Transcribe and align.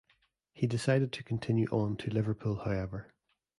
He 0.51 0.65
decided 0.65 1.13
to 1.13 1.23
continue 1.23 1.67
on 1.67 1.95
to 1.97 2.09
Liverpool 2.09 2.55
however. 2.65 3.13